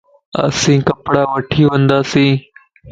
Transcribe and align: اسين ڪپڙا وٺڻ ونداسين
اسين 0.45 0.79
ڪپڙا 0.87 1.23
وٺڻ 1.31 1.59
ونداسين 1.71 2.31